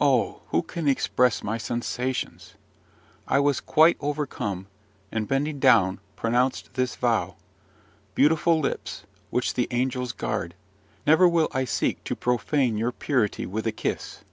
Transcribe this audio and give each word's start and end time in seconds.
Oh! 0.00 0.40
who 0.52 0.62
can 0.62 0.88
express 0.88 1.42
my 1.42 1.58
sensations? 1.58 2.54
I 3.28 3.40
was 3.40 3.60
quite 3.60 3.98
overcome, 4.00 4.68
and, 5.12 5.28
bending 5.28 5.58
down, 5.58 6.00
pronounced 6.16 6.72
this 6.76 6.96
vow: 6.96 7.36
"Beautiful 8.14 8.58
lips, 8.58 9.04
which 9.28 9.52
the 9.52 9.68
angels 9.70 10.12
guard, 10.12 10.54
never 11.06 11.28
will 11.28 11.48
I 11.52 11.66
seek 11.66 12.02
to 12.04 12.16
profane 12.16 12.78
your 12.78 12.90
purity 12.90 13.44
with 13.44 13.66
a 13.66 13.72
kiss." 13.72 14.24